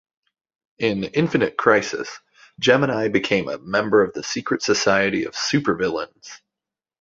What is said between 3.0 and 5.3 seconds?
became a member of the Secret Society